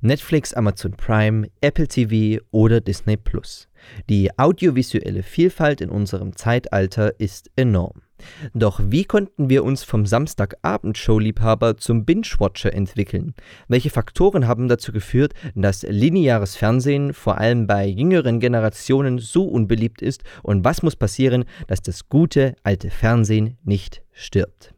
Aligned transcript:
Netflix, 0.00 0.54
Amazon 0.54 0.92
Prime, 0.92 1.48
Apple 1.60 1.88
TV 1.88 2.40
oder 2.52 2.80
Disney 2.80 3.16
Plus. 3.16 3.68
Die 4.08 4.30
audiovisuelle 4.38 5.24
Vielfalt 5.24 5.80
in 5.80 5.90
unserem 5.90 6.36
Zeitalter 6.36 7.18
ist 7.18 7.50
enorm. 7.56 8.02
Doch 8.54 8.80
wie 8.82 9.04
konnten 9.04 9.48
wir 9.48 9.64
uns 9.64 9.82
vom 9.82 10.06
Samstagabend-Show-Liebhaber 10.06 11.78
zum 11.78 12.04
Binge-Watcher 12.04 12.72
entwickeln? 12.72 13.34
Welche 13.66 13.90
Faktoren 13.90 14.46
haben 14.46 14.68
dazu 14.68 14.92
geführt, 14.92 15.34
dass 15.56 15.82
lineares 15.82 16.54
Fernsehen 16.54 17.12
vor 17.12 17.38
allem 17.38 17.66
bei 17.66 17.84
jüngeren 17.86 18.38
Generationen 18.38 19.18
so 19.18 19.46
unbeliebt 19.46 20.00
ist? 20.00 20.22
Und 20.44 20.64
was 20.64 20.82
muss 20.82 20.94
passieren, 20.94 21.44
dass 21.66 21.82
das 21.82 22.08
gute 22.08 22.54
alte 22.62 22.90
Fernsehen 22.90 23.58
nicht 23.64 24.02
stirbt? 24.12 24.74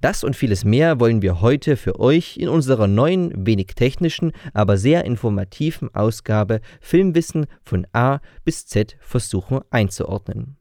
Das 0.00 0.24
und 0.24 0.36
vieles 0.36 0.64
mehr 0.64 1.00
wollen 1.00 1.22
wir 1.22 1.40
heute 1.40 1.76
für 1.76 1.98
euch 2.00 2.36
in 2.36 2.48
unserer 2.48 2.86
neuen, 2.86 3.46
wenig 3.46 3.68
technischen, 3.74 4.32
aber 4.52 4.76
sehr 4.76 5.04
informativen 5.04 5.94
Ausgabe 5.94 6.60
Filmwissen 6.80 7.46
von 7.62 7.86
A 7.92 8.20
bis 8.44 8.66
Z 8.66 8.96
versuchen 9.00 9.60
einzuordnen. 9.70 10.56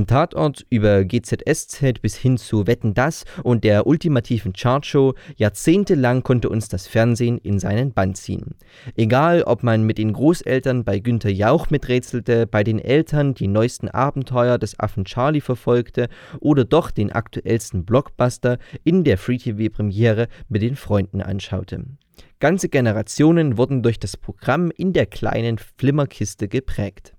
Vom 0.00 0.06
Tatort 0.06 0.64
über 0.70 1.04
GZSZ 1.04 2.00
bis 2.00 2.16
hin 2.16 2.38
zu 2.38 2.66
Wetten 2.66 2.94
das 2.94 3.26
und 3.42 3.64
der 3.64 3.86
ultimativen 3.86 4.54
Chartshow, 4.54 5.12
jahrzehntelang 5.36 6.22
konnte 6.22 6.48
uns 6.48 6.70
das 6.70 6.86
Fernsehen 6.86 7.36
in 7.36 7.58
seinen 7.58 7.92
Bann 7.92 8.14
ziehen. 8.14 8.54
Egal, 8.96 9.42
ob 9.42 9.62
man 9.62 9.84
mit 9.84 9.98
den 9.98 10.14
Großeltern 10.14 10.84
bei 10.84 11.00
Günter 11.00 11.28
Jauch 11.28 11.68
miträtselte, 11.68 12.46
bei 12.46 12.64
den 12.64 12.78
Eltern 12.78 13.34
die 13.34 13.46
neuesten 13.46 13.90
Abenteuer 13.90 14.56
des 14.56 14.80
Affen 14.80 15.04
Charlie 15.04 15.42
verfolgte 15.42 16.08
oder 16.38 16.64
doch 16.64 16.90
den 16.90 17.12
aktuellsten 17.12 17.84
Blockbuster 17.84 18.56
in 18.84 19.04
der 19.04 19.18
Free-TV-Premiere 19.18 20.28
mit 20.48 20.62
den 20.62 20.76
Freunden 20.76 21.20
anschaute. 21.20 21.84
Ganze 22.38 22.70
Generationen 22.70 23.58
wurden 23.58 23.82
durch 23.82 23.98
das 23.98 24.16
Programm 24.16 24.70
in 24.74 24.94
der 24.94 25.04
kleinen 25.04 25.58
Flimmerkiste 25.58 26.48
geprägt. 26.48 27.12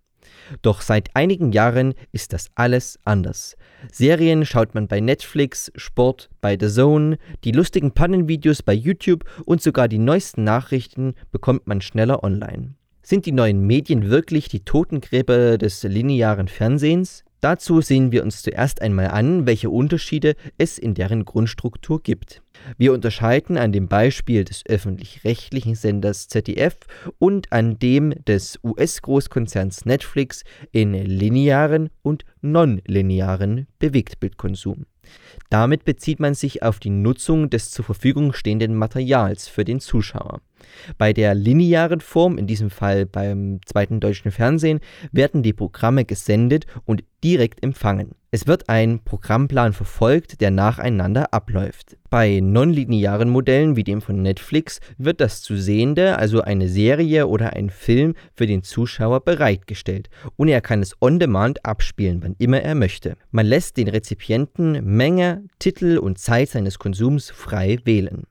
Doch 0.62 0.82
seit 0.82 1.16
einigen 1.16 1.52
Jahren 1.52 1.94
ist 2.12 2.34
das 2.34 2.48
alles 2.56 3.00
anders. 3.06 3.56
Serien 3.92 4.46
schaut 4.46 4.76
man 4.76 4.88
bei 4.88 5.00
Netflix, 5.00 5.72
Sport 5.76 6.30
bei 6.42 6.58
The 6.60 6.68
Zone, 6.68 7.18
die 7.44 7.52
lustigen 7.52 7.92
Pannenvideos 7.92 8.62
bei 8.64 8.74
YouTube 8.74 9.26
und 9.46 9.62
sogar 9.62 9.88
die 9.88 9.98
neuesten 9.98 10.44
Nachrichten 10.44 11.16
bekommt 11.32 11.68
man 11.68 11.82
schneller 11.82 12.24
online. 12.24 12.76
Sind 13.04 13.26
die 13.26 13.32
neuen 13.32 13.66
Medien 13.66 14.10
wirklich 14.10 14.48
die 14.48 14.64
Totengräber 14.64 15.58
des 15.58 15.84
linearen 15.84 16.48
Fernsehens? 16.48 17.24
Dazu 17.42 17.82
sehen 17.82 18.12
wir 18.12 18.22
uns 18.24 18.44
zuerst 18.44 18.84
einmal 18.84 19.08
an, 19.08 19.48
welche 19.48 19.72
Unterschiede 19.72 20.36
es 20.60 20.78
in 20.78 20.94
deren 20.94 21.26
Grundstruktur 21.26 22.00
gibt. 22.00 22.44
Wir 22.78 22.94
unterscheiden 22.94 23.58
an 23.58 23.72
dem 23.72 23.88
Beispiel 23.88 24.44
des 24.44 24.64
öffentlich-rechtlichen 24.68 25.74
Senders 25.74 26.28
ZDF 26.28 26.76
und 27.18 27.52
an 27.52 27.80
dem 27.80 28.14
des 28.26 28.60
US-Großkonzerns 28.64 29.86
Netflix 29.86 30.44
in 30.72 30.94
linearen 30.94 31.90
und 32.04 32.26
nonlinearen 32.42 33.66
Bewegtbildkonsum. 33.80 34.86
Damit 35.50 35.86
bezieht 35.86 36.20
man 36.20 36.34
sich 36.34 36.64
auf 36.64 36.80
die 36.80 36.90
Nutzung 36.90 37.50
des 37.50 37.72
zur 37.72 37.86
Verfügung 37.86 38.34
stehenden 38.34 38.76
Materials 38.76 39.48
für 39.48 39.66
den 39.66 39.80
Zuschauer. 39.80 40.42
Bei 40.98 41.14
der 41.14 41.36
linearen 41.36 42.02
Form, 42.02 42.38
in 42.38 42.48
diesem 42.48 42.70
Fall 42.70 43.06
beim 43.06 43.60
zweiten 43.66 44.00
deutschen 44.00 44.32
Fernsehen, 44.32 44.80
werden 45.12 45.44
die 45.44 45.54
Programme 45.54 46.06
gesendet 46.06 46.66
und 46.86 47.04
direkt 47.24 47.64
empfangen. 47.64 48.16
Es 48.34 48.48
wird 48.48 48.70
ein 48.70 49.04
Programmplan 49.04 49.74
verfolgt, 49.74 50.40
der 50.40 50.52
nacheinander 50.52 51.34
abläuft. 51.34 51.98
Bei 52.10 52.40
nonlinearen 52.42 53.30
Modellen 53.30 53.76
wie 53.76 53.84
dem 53.84 54.02
von 54.02 54.22
Netflix 54.22 54.80
wird 54.98 55.20
das 55.20 55.42
zu 55.42 55.58
Sehende, 55.58 56.18
also 56.18 56.40
eine 56.40 56.70
Serie 56.70 57.28
oder 57.28 57.52
ein 57.52 57.70
Film, 57.70 58.14
für 58.34 58.48
den 58.48 58.64
Zuschauer 58.64 59.20
bereitgestellt 59.26 60.10
und 60.38 60.48
er 60.48 60.62
kann 60.62 60.82
es 60.82 60.96
on 61.02 61.20
demand 61.20 61.66
abspielen, 61.66 62.24
wann 62.24 62.38
immer 62.40 62.62
er 62.62 62.76
möchte. 62.76 63.18
Man 63.32 63.48
lässt 63.48 63.76
den 63.76 63.90
Rezipienten 63.90 64.82
Menge, 64.82 65.44
Titel 65.60 65.98
und 65.98 66.18
Zeit 66.18 66.48
seines 66.52 66.80
Konsums 66.80 67.32
frei 67.32 67.80
wählen. 67.84 68.28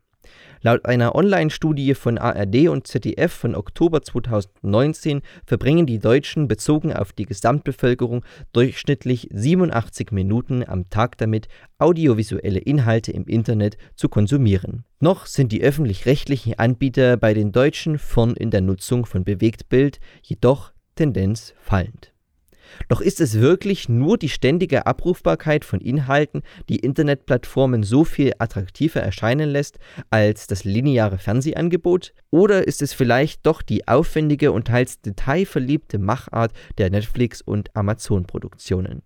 Laut 0.63 0.85
einer 0.85 1.15
Online-Studie 1.15 1.95
von 1.95 2.19
ARD 2.19 2.69
und 2.69 2.87
ZDF 2.87 3.33
von 3.33 3.55
Oktober 3.55 4.03
2019 4.03 5.23
verbringen 5.47 5.87
die 5.87 5.99
Deutschen 5.99 6.49
bezogen 6.49 6.93
auf 6.93 7.15
die 7.15 7.25
Gesamtbevölkerung 7.25 8.25
durchschnittlich 8.53 9.29
87 9.33 10.13
Minuten 10.13 10.63
am 10.63 10.91
Tag 10.91 11.17
damit, 11.17 11.49
audiovisuelle 11.79 12.59
Inhalte 12.59 13.11
im 13.11 13.25
Internet 13.25 13.79
zu 13.95 14.11
konsumieren. 14.11 14.85
Noch 14.99 15.25
sind 15.25 15.51
die 15.51 15.63
öffentlich-rechtlichen 15.63 16.59
Anbieter 16.59 17.17
bei 17.17 17.33
den 17.33 17.53
Deutschen 17.53 17.99
vorn 17.99 18.35
in 18.35 18.51
der 18.51 18.61
Nutzung 18.61 19.07
von 19.07 19.25
Bewegtbild, 19.25 19.99
jedoch 20.23 20.73
Tendenz 20.95 21.55
fallend. 21.59 22.10
Doch 22.89 23.01
ist 23.01 23.21
es 23.21 23.41
wirklich 23.41 23.89
nur 23.89 24.19
die 24.19 24.29
ständige 24.29 24.87
Abrufbarkeit 24.87 25.65
von 25.65 25.81
Inhalten, 25.81 26.43
die 26.69 26.77
Internetplattformen 26.77 27.83
so 27.83 28.05
viel 28.05 28.33
attraktiver 28.39 29.01
erscheinen 29.01 29.51
lässt 29.51 29.79
als 30.11 30.47
das 30.47 30.65
lineare 30.65 31.19
Fernsehangebot? 31.19 32.13
Oder 32.31 32.67
ist 32.67 32.83
es 32.83 32.93
vielleicht 32.93 33.47
doch 33.47 33.63
die 33.63 33.89
aufwendige 33.89 34.53
und 34.53 34.67
teils 34.67 35.01
detailverliebte 35.01 35.99
Machart 35.99 36.53
der 36.79 36.91
Netflix- 36.91 37.43
und 37.43 37.75
Amazon-Produktionen? 37.77 39.03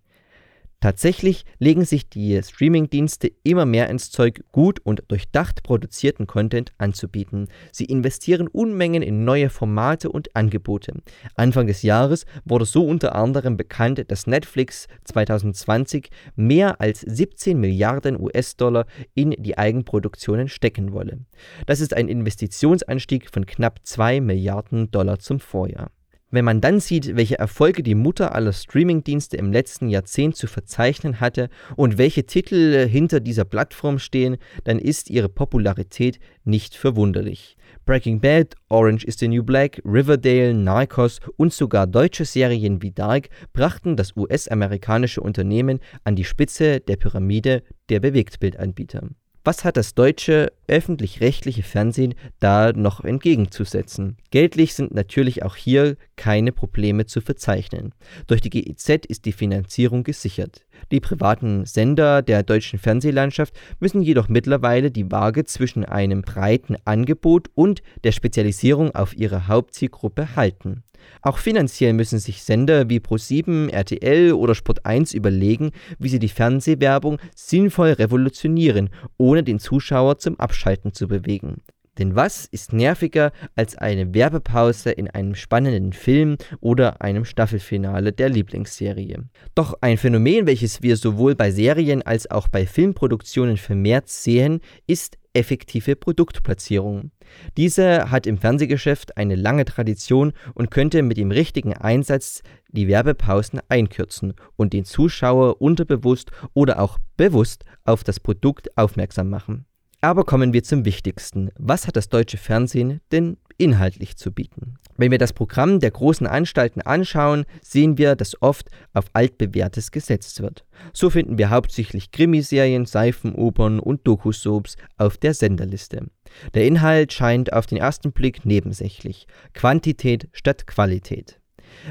Tatsächlich 0.81 1.45
legen 1.57 1.83
sich 1.83 2.09
die 2.09 2.39
Streamingdienste 2.43 3.31
immer 3.43 3.65
mehr 3.65 3.89
ins 3.89 4.11
Zeug, 4.11 4.43
gut 4.51 4.79
und 4.83 5.03
durchdacht 5.07 5.63
produzierten 5.63 6.27
Content 6.27 6.73
anzubieten. 6.77 7.47
Sie 7.71 7.85
investieren 7.85 8.47
Unmengen 8.47 9.01
in 9.01 9.25
neue 9.25 9.49
Formate 9.49 10.09
und 10.09 10.35
Angebote. 10.35 10.93
Anfang 11.35 11.67
des 11.67 11.81
Jahres 11.81 12.25
wurde 12.43 12.65
so 12.65 12.85
unter 12.85 13.15
anderem 13.15 13.57
bekannt, 13.57 14.03
dass 14.09 14.27
Netflix 14.27 14.87
2020 15.05 16.09
mehr 16.35 16.79
als 16.79 17.01
17 17.01 17.59
Milliarden 17.59 18.19
US-Dollar 18.19 18.85
in 19.15 19.31
die 19.31 19.57
Eigenproduktionen 19.57 20.49
stecken 20.49 20.93
wolle. 20.93 21.19
Das 21.65 21.79
ist 21.79 21.95
ein 21.95 22.09
Investitionsanstieg 22.09 23.29
von 23.31 23.45
knapp 23.45 23.79
2 23.83 24.21
Milliarden 24.21 24.91
Dollar 24.91 25.19
zum 25.19 25.39
Vorjahr. 25.39 25.91
Wenn 26.31 26.43
man 26.43 26.59
dann 26.59 26.79
sieht, 26.79 27.15
welche 27.15 27.37
Erfolge 27.37 27.83
die 27.83 27.95
Mutter 27.95 28.33
aller 28.33 28.51
Streamingdienste 28.51 29.37
im 29.37 29.51
letzten 29.51 29.89
Jahrzehnt 29.89 30.35
zu 30.35 30.47
verzeichnen 30.47 31.19
hatte 31.19 31.49
und 31.75 31.97
welche 31.97 32.25
Titel 32.25 32.87
hinter 32.87 33.19
dieser 33.19 33.45
Plattform 33.45 33.99
stehen, 33.99 34.37
dann 34.63 34.79
ist 34.79 35.09
ihre 35.09 35.29
Popularität 35.29 36.19
nicht 36.43 36.75
verwunderlich. 36.75 37.57
Breaking 37.85 38.19
Bad, 38.19 38.55
Orange 38.69 39.05
is 39.05 39.19
the 39.19 39.27
New 39.27 39.43
Black, 39.43 39.79
Riverdale, 39.85 40.55
Narcos 40.55 41.19
und 41.37 41.53
sogar 41.53 41.85
deutsche 41.85 42.25
Serien 42.25 42.81
wie 42.81 42.91
Dark 42.91 43.29
brachten 43.53 43.95
das 43.95 44.17
US-amerikanische 44.17 45.21
Unternehmen 45.21 45.79
an 46.03 46.15
die 46.15 46.25
Spitze 46.25 46.79
der 46.79 46.97
Pyramide 46.97 47.61
der 47.89 47.99
Bewegtbildanbieter. 47.99 49.09
Was 49.47 49.63
hat 49.63 49.77
das 49.77 49.93
deutsche 49.93 50.51
öffentlich-rechtliche 50.67 51.61
Fernsehen 51.61 52.15
da 52.39 52.73
noch 52.73 53.03
entgegenzusetzen? 53.03 54.17
Geldlich 54.31 54.73
sind 54.73 54.91
natürlich 54.91 55.43
auch 55.43 55.55
hier 55.55 55.97
keine 56.15 56.51
Probleme 56.51 57.05
zu 57.05 57.21
verzeichnen. 57.21 57.93
Durch 58.25 58.41
die 58.41 58.49
GEZ 58.49 59.05
ist 59.07 59.25
die 59.25 59.33
Finanzierung 59.33 60.03
gesichert. 60.03 60.64
Die 60.91 60.99
privaten 60.99 61.65
Sender 61.65 62.21
der 62.21 62.43
deutschen 62.43 62.79
Fernsehlandschaft 62.79 63.53
müssen 63.79 64.01
jedoch 64.01 64.27
mittlerweile 64.27 64.91
die 64.91 65.11
Waage 65.11 65.45
zwischen 65.45 65.85
einem 65.85 66.21
breiten 66.21 66.75
Angebot 66.85 67.49
und 67.55 67.81
der 68.03 68.11
Spezialisierung 68.11 68.93
auf 68.93 69.15
ihre 69.15 69.47
Hauptzielgruppe 69.47 70.35
halten. 70.35 70.83
Auch 71.21 71.37
finanziell 71.37 71.93
müssen 71.93 72.19
sich 72.19 72.43
Sender 72.43 72.89
wie 72.89 72.99
Pro7, 72.99 73.69
RTL 73.69 74.33
oder 74.33 74.53
Sport1 74.53 75.15
überlegen, 75.15 75.71
wie 75.99 76.09
sie 76.09 76.19
die 76.19 76.29
Fernsehwerbung 76.29 77.19
sinnvoll 77.35 77.91
revolutionieren, 77.91 78.89
ohne 79.17 79.43
den 79.43 79.59
Zuschauer 79.59 80.17
zum 80.19 80.39
Abschalten 80.39 80.93
zu 80.93 81.07
bewegen. 81.07 81.61
Denn 81.97 82.15
was 82.15 82.45
ist 82.45 82.73
nerviger 82.73 83.31
als 83.55 83.77
eine 83.77 84.13
Werbepause 84.13 84.91
in 84.91 85.09
einem 85.09 85.35
spannenden 85.35 85.93
Film 85.93 86.37
oder 86.59 87.01
einem 87.01 87.25
Staffelfinale 87.25 88.11
der 88.11 88.29
Lieblingsserie? 88.29 89.23
Doch 89.55 89.75
ein 89.81 89.97
Phänomen, 89.97 90.45
welches 90.45 90.81
wir 90.81 90.97
sowohl 90.97 91.35
bei 91.35 91.51
Serien 91.51 92.01
als 92.01 92.29
auch 92.29 92.47
bei 92.47 92.65
Filmproduktionen 92.65 93.57
vermehrt 93.57 94.09
sehen, 94.09 94.59
ist 94.87 95.17
effektive 95.35 95.95
Produktplatzierung. 95.95 97.11
Diese 97.57 98.09
hat 98.09 98.25
im 98.25 98.37
Fernsehgeschäft 98.37 99.17
eine 99.17 99.35
lange 99.35 99.65
Tradition 99.65 100.33
und 100.53 100.71
könnte 100.71 101.01
mit 101.01 101.17
dem 101.17 101.31
richtigen 101.31 101.73
Einsatz 101.73 102.41
die 102.69 102.87
Werbepausen 102.87 103.59
einkürzen 103.69 104.33
und 104.55 104.73
den 104.73 104.85
Zuschauer 104.85 105.61
unterbewusst 105.61 106.31
oder 106.53 106.79
auch 106.79 106.97
bewusst 107.17 107.65
auf 107.83 108.03
das 108.03 108.19
Produkt 108.19 108.77
aufmerksam 108.77 109.29
machen. 109.29 109.65
Aber 110.05 110.23
kommen 110.23 110.53
wir 110.53 110.63
zum 110.63 110.85
Wichtigsten. 110.85 111.49
Was 111.57 111.87
hat 111.87 111.95
das 111.95 112.09
deutsche 112.09 112.37
Fernsehen 112.37 113.01
denn 113.11 113.37
inhaltlich 113.57 114.17
zu 114.17 114.31
bieten? 114.31 114.75
Wenn 114.97 115.09
wir 115.09 115.17
das 115.17 115.33
Programm 115.33 115.79
der 115.79 115.89
großen 115.89 116.27
Anstalten 116.27 116.83
anschauen, 116.83 117.45
sehen 117.63 117.97
wir, 117.97 118.15
dass 118.15 118.39
oft 118.39 118.69
auf 118.93 119.05
altbewährtes 119.13 119.89
gesetzt 119.89 120.43
wird. 120.43 120.63
So 120.93 121.09
finden 121.09 121.39
wir 121.39 121.49
hauptsächlich 121.49 122.11
Krimiserien, 122.11 122.85
Seifenopern 122.85 123.79
und 123.79 124.05
Dokusoaps 124.05 124.75
auf 124.97 125.17
der 125.17 125.33
Senderliste. 125.33 126.05
Der 126.53 126.67
Inhalt 126.67 127.11
scheint 127.11 127.51
auf 127.51 127.65
den 127.65 127.79
ersten 127.79 128.11
Blick 128.11 128.45
nebensächlich. 128.45 129.25
Quantität 129.55 130.29
statt 130.33 130.67
Qualität. 130.67 131.39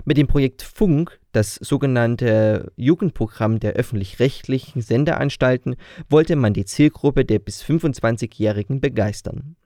Mit 0.05 0.19
dem 0.19 0.29
Projekt 0.29 0.63
Funk, 0.63 1.19
das 1.35 1.55
sogenannte 1.57 2.73
Jugendprogramm 2.77 3.61
der 3.61 3.73
öffentlich-rechtlichen 3.73 4.83
Sendeanstalten, 4.83 5.77
wollte 6.09 6.37
man 6.37 6.55
die 6.55 6.65
Zielgruppe 6.65 7.25
der 7.25 7.39
bis 7.39 7.63
25-Jährigen 7.63 8.81
begeistern. 8.81 9.57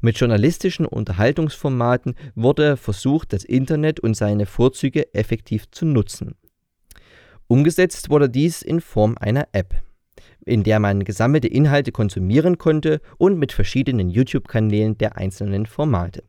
Mit 0.00 0.18
journalistischen 0.18 0.86
Unterhaltungsformaten 0.86 2.14
wurde 2.34 2.76
versucht, 2.76 3.32
das 3.32 3.44
Internet 3.44 4.00
und 4.00 4.14
seine 4.14 4.46
Vorzüge 4.46 5.14
effektiv 5.14 5.70
zu 5.70 5.84
nutzen. 5.84 6.34
Umgesetzt 7.46 8.10
wurde 8.10 8.28
dies 8.28 8.62
in 8.62 8.80
Form 8.80 9.16
einer 9.18 9.48
App, 9.52 9.74
in 10.44 10.64
der 10.64 10.80
man 10.80 11.04
gesammelte 11.04 11.48
Inhalte 11.48 11.92
konsumieren 11.92 12.58
konnte 12.58 13.00
und 13.18 13.38
mit 13.38 13.52
verschiedenen 13.52 14.10
YouTube-Kanälen 14.10 14.98
der 14.98 15.16
einzelnen 15.16 15.66
Formate. 15.66 16.24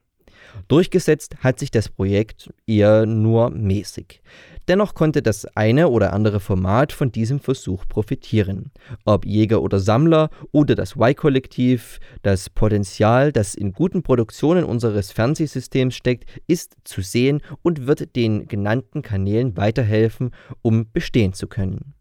Durchgesetzt 0.68 1.38
hat 1.40 1.60
sich 1.60 1.72
das 1.72 1.90
Projekt 1.90 2.54
eher 2.66 3.06
nur 3.06 3.50
mäßig. 3.50 4.22
Dennoch 4.68 4.96
konnte 4.96 5.22
das 5.22 5.46
eine 5.56 5.88
oder 5.88 6.12
andere 6.12 6.42
Format 6.42 6.92
von 6.92 7.12
diesem 7.12 7.40
Versuch 7.40 7.88
profitieren. 7.88 8.72
Ob 9.06 9.26
Jäger 9.26 9.62
oder 9.62 9.80
Sammler 9.80 10.30
oder 10.52 10.76
das 10.76 10.98
Y-Kollektiv, 10.98 12.00
das 12.22 12.50
Potenzial, 12.50 13.32
das 13.32 13.56
in 13.56 13.72
guten 13.72 14.04
Produktionen 14.04 14.66
unseres 14.66 15.12
Fernsehsystems 15.12 15.96
steckt, 15.96 16.26
ist 16.48 16.76
zu 16.84 17.02
sehen 17.02 17.42
und 17.62 17.88
wird 17.88 18.16
den 18.16 18.48
genannten 18.48 19.02
Kanälen 19.02 19.56
weiterhelfen, 19.56 20.32
um 20.62 20.92
bestehen 20.92 21.32
zu 21.32 21.48
können. 21.48 21.94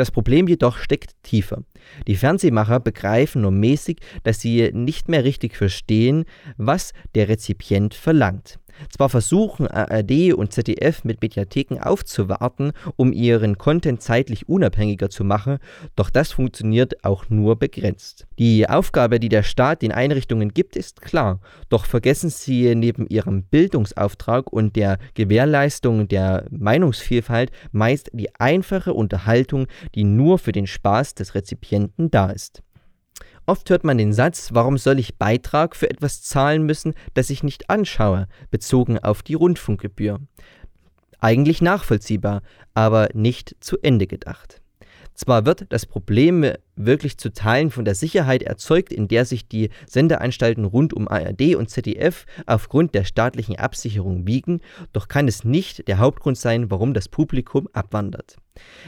Das 0.00 0.10
Problem 0.10 0.48
jedoch 0.48 0.78
steckt 0.78 1.22
tiefer. 1.24 1.62
Die 2.06 2.16
Fernsehmacher 2.16 2.80
begreifen 2.80 3.42
nur 3.42 3.50
mäßig, 3.50 3.98
dass 4.22 4.40
sie 4.40 4.70
nicht 4.72 5.10
mehr 5.10 5.24
richtig 5.24 5.54
verstehen, 5.58 6.24
was 6.56 6.94
der 7.14 7.28
Rezipient 7.28 7.92
verlangt. 7.92 8.58
Zwar 8.90 9.08
versuchen 9.08 9.66
ARD 9.66 10.32
und 10.34 10.52
ZDF 10.52 11.04
mit 11.04 11.22
Mediatheken 11.22 11.78
aufzuwarten, 11.80 12.72
um 12.96 13.12
ihren 13.12 13.58
Content 13.58 14.02
zeitlich 14.02 14.48
unabhängiger 14.48 15.10
zu 15.10 15.24
machen, 15.24 15.58
doch 15.96 16.10
das 16.10 16.32
funktioniert 16.32 17.04
auch 17.04 17.28
nur 17.28 17.56
begrenzt. 17.56 18.26
Die 18.38 18.68
Aufgabe, 18.68 19.20
die 19.20 19.28
der 19.28 19.42
Staat 19.42 19.82
den 19.82 19.92
Einrichtungen 19.92 20.52
gibt, 20.54 20.76
ist 20.76 21.00
klar, 21.00 21.40
doch 21.68 21.86
vergessen 21.86 22.30
sie 22.30 22.74
neben 22.74 23.06
ihrem 23.06 23.42
Bildungsauftrag 23.44 24.52
und 24.52 24.76
der 24.76 24.98
Gewährleistung 25.14 26.08
der 26.08 26.46
Meinungsvielfalt 26.50 27.50
meist 27.72 28.10
die 28.12 28.34
einfache 28.36 28.94
Unterhaltung, 28.94 29.66
die 29.94 30.04
nur 30.04 30.38
für 30.38 30.52
den 30.52 30.66
Spaß 30.66 31.14
des 31.14 31.34
Rezipienten 31.34 32.10
da 32.10 32.30
ist. 32.30 32.62
Oft 33.46 33.68
hört 33.70 33.84
man 33.84 33.98
den 33.98 34.12
Satz, 34.12 34.50
warum 34.52 34.78
soll 34.78 34.98
ich 34.98 35.16
Beitrag 35.16 35.74
für 35.74 35.90
etwas 35.90 36.22
zahlen 36.22 36.64
müssen, 36.64 36.94
das 37.14 37.30
ich 37.30 37.42
nicht 37.42 37.70
anschaue, 37.70 38.28
bezogen 38.50 38.98
auf 38.98 39.22
die 39.22 39.34
Rundfunkgebühr. 39.34 40.20
Eigentlich 41.18 41.60
nachvollziehbar, 41.60 42.42
aber 42.74 43.08
nicht 43.12 43.56
zu 43.60 43.76
Ende 43.82 44.06
gedacht. 44.06 44.60
Zwar 45.20 45.44
wird 45.44 45.66
das 45.68 45.84
Problem 45.84 46.50
wirklich 46.76 47.18
zu 47.18 47.30
Teilen 47.30 47.70
von 47.70 47.84
der 47.84 47.94
Sicherheit 47.94 48.42
erzeugt, 48.42 48.90
in 48.90 49.06
der 49.06 49.26
sich 49.26 49.46
die 49.46 49.68
Sendeanstalten 49.86 50.64
rund 50.64 50.94
um 50.94 51.08
ARD 51.08 51.56
und 51.56 51.68
ZDF 51.68 52.24
aufgrund 52.46 52.94
der 52.94 53.04
staatlichen 53.04 53.56
Absicherung 53.56 54.26
wiegen, 54.26 54.60
doch 54.94 55.08
kann 55.08 55.28
es 55.28 55.44
nicht 55.44 55.88
der 55.88 55.98
Hauptgrund 55.98 56.38
sein, 56.38 56.70
warum 56.70 56.94
das 56.94 57.08
Publikum 57.10 57.68
abwandert. 57.74 58.38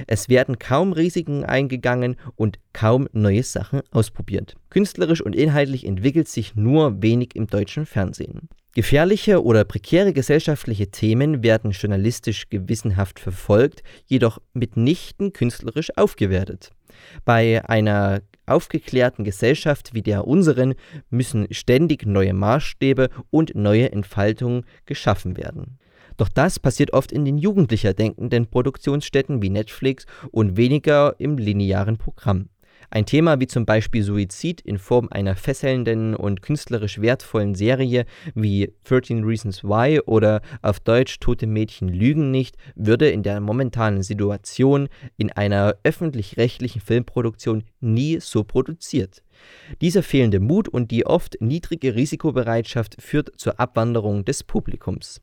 Es 0.07 0.29
werden 0.29 0.59
kaum 0.59 0.93
Risiken 0.93 1.45
eingegangen 1.45 2.17
und 2.37 2.59
kaum 2.73 3.09
neue 3.13 3.43
Sachen 3.43 3.81
ausprobiert. 3.91 4.55
Künstlerisch 4.71 5.21
und 5.21 5.37
inhaltlich 5.37 5.87
entwickelt 5.87 6.29
sich 6.29 6.55
nur 6.55 7.03
wenig 7.03 7.37
im 7.37 7.47
deutschen 7.47 7.87
Fernsehen. 7.87 8.49
Gefährliche 8.75 9.45
oder 9.45 9.65
prekäre 9.65 10.15
gesellschaftliche 10.15 10.91
Themen 10.91 11.43
werden 11.43 11.73
journalistisch 11.73 12.49
gewissenhaft 12.49 13.21
verfolgt, 13.21 13.83
jedoch 14.07 14.39
mitnichten 14.55 15.35
künstlerisch 15.35 15.95
aufgewertet. 15.99 16.71
Bei 17.27 17.69
einer 17.69 18.23
aufgeklärten 18.47 19.25
Gesellschaft 19.25 19.93
wie 19.93 20.03
der 20.03 20.27
unseren 20.27 20.75
müssen 21.11 21.47
ständig 21.51 22.07
neue 22.07 22.33
Maßstäbe 22.33 23.11
und 23.31 23.55
neue 23.55 23.93
Entfaltungen 23.93 24.65
geschaffen 24.87 25.37
werden. 25.37 25.79
Doch 26.23 26.29
das 26.29 26.61
passiert 26.61 26.93
oft 26.93 27.11
in 27.11 27.25
den 27.25 27.37
jugendlicher 27.37 27.95
denkenden 27.95 28.47
Produktionsstätten 28.47 29.43
wie 29.43 29.51
Netflix 29.51 30.07
und 30.31 30.57
weniger 30.57 31.17
im 31.19 31.37
linearen 31.37 31.99
Programm. 31.99 32.49
Ein 32.91 33.07
Thema 33.07 33.41
wie 33.41 33.49
zum 33.49 33.67
Beispiel 33.67 34.05
Suizid 34.05 34.61
in 34.61 34.79
Form 34.79 35.09
einer 35.11 35.35
fesselnden 35.35 36.15
und 36.15 36.41
künstlerisch 36.41 37.01
wertvollen 37.01 37.57
Serie 37.57 38.05
wie 38.37 38.73
13 38.85 39.25
Reasons 39.25 39.65
Why 39.65 39.99
oder 40.07 40.43
auf 40.61 40.79
Deutsch 40.79 41.19
Tote 41.19 41.49
Mädchen 41.49 41.89
lügen 41.89 42.31
nicht 42.31 42.57
würde 42.77 43.09
in 43.11 43.25
der 43.25 43.41
momentanen 43.41 44.05
Situation 44.05 44.89
in 45.17 45.33
einer 45.33 45.75
öffentlich-rechtlichen 45.83 46.83
Filmproduktion 46.83 47.65
nie 47.81 48.21
so 48.21 48.45
produziert. 48.45 49.25
Dieser 49.81 50.03
fehlende 50.03 50.41
Mut 50.41 50.69
und 50.69 50.91
die 50.91 51.07
oft 51.07 51.37
niedrige 51.41 51.95
Risikobereitschaft 51.95 53.01
führt 53.01 53.33
zur 53.37 53.59
Abwanderung 53.59 54.25
des 54.25 54.45
Publikums. 54.45 55.21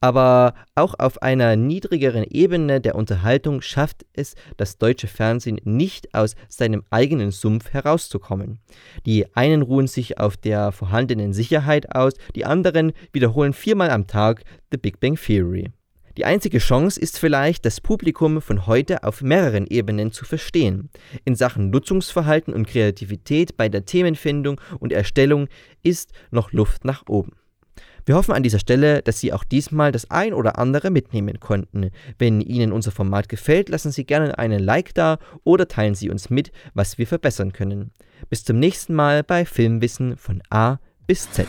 Aber 0.00 0.54
auch 0.74 0.94
auf 0.98 1.22
einer 1.22 1.56
niedrigeren 1.56 2.24
Ebene 2.24 2.80
der 2.80 2.94
Unterhaltung 2.94 3.62
schafft 3.62 4.06
es 4.12 4.34
das 4.56 4.78
deutsche 4.78 5.06
Fernsehen 5.06 5.60
nicht 5.64 6.14
aus 6.14 6.34
seinem 6.48 6.84
eigenen 6.90 7.30
Sumpf 7.30 7.70
herauszukommen. 7.70 8.60
Die 9.06 9.26
einen 9.34 9.62
ruhen 9.62 9.86
sich 9.86 10.18
auf 10.18 10.36
der 10.36 10.72
vorhandenen 10.72 11.32
Sicherheit 11.32 11.94
aus, 11.94 12.14
die 12.34 12.44
anderen 12.44 12.92
wiederholen 13.12 13.52
viermal 13.52 13.90
am 13.90 14.06
Tag 14.06 14.42
The 14.70 14.78
Big 14.78 15.00
Bang 15.00 15.16
Theory. 15.16 15.70
Die 16.16 16.24
einzige 16.24 16.58
Chance 16.58 17.00
ist 17.00 17.18
vielleicht, 17.18 17.64
das 17.64 17.80
Publikum 17.80 18.42
von 18.42 18.66
heute 18.66 19.04
auf 19.04 19.22
mehreren 19.22 19.66
Ebenen 19.66 20.12
zu 20.12 20.24
verstehen. 20.24 20.90
In 21.24 21.34
Sachen 21.34 21.70
Nutzungsverhalten 21.70 22.52
und 22.52 22.66
Kreativität 22.66 23.56
bei 23.56 23.68
der 23.68 23.84
Themenfindung 23.84 24.60
und 24.78 24.92
Erstellung 24.92 25.48
ist 25.82 26.12
noch 26.30 26.52
Luft 26.52 26.84
nach 26.84 27.04
oben. 27.08 27.32
Wir 28.06 28.16
hoffen 28.16 28.34
an 28.34 28.42
dieser 28.42 28.58
Stelle, 28.58 29.02
dass 29.02 29.20
Sie 29.20 29.32
auch 29.32 29.44
diesmal 29.44 29.92
das 29.92 30.10
ein 30.10 30.32
oder 30.32 30.58
andere 30.58 30.90
mitnehmen 30.90 31.38
konnten. 31.38 31.90
Wenn 32.18 32.40
Ihnen 32.40 32.72
unser 32.72 32.90
Format 32.90 33.28
gefällt, 33.28 33.68
lassen 33.68 33.92
Sie 33.92 34.04
gerne 34.04 34.38
einen 34.38 34.60
Like 34.60 34.94
da 34.94 35.18
oder 35.44 35.68
teilen 35.68 35.94
Sie 35.94 36.10
uns 36.10 36.30
mit, 36.30 36.50
was 36.74 36.98
wir 36.98 37.06
verbessern 37.06 37.52
können. 37.52 37.92
Bis 38.28 38.42
zum 38.42 38.58
nächsten 38.58 38.94
Mal 38.94 39.22
bei 39.22 39.44
Filmwissen 39.44 40.16
von 40.16 40.42
A 40.50 40.78
bis 41.06 41.30
Z. 41.30 41.46